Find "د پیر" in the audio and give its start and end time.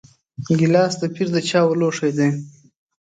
1.01-1.27